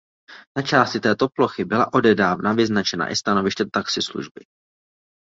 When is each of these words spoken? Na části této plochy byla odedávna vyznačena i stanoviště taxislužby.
Na 0.57 0.61
části 0.63 0.99
této 0.99 1.29
plochy 1.29 1.65
byla 1.65 1.93
odedávna 1.93 2.53
vyznačena 2.53 3.09
i 3.11 3.15
stanoviště 3.15 3.65
taxislužby. 3.65 4.45